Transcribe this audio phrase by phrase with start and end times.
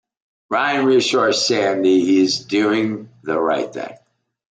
[0.49, 3.97] Ryan reassures Sandy he is doing the right thing.